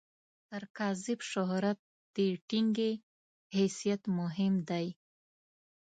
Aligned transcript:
تر 0.49 0.63
کاذب 0.77 1.19
شهرت، 1.31 1.77
د 2.15 2.17
ټنګي 2.49 2.91
حیثیت 3.55 4.01
مهم 4.19 4.53
دی. 4.69 4.87